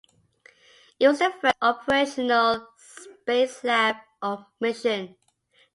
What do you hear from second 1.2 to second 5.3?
first operational Spacelab mission.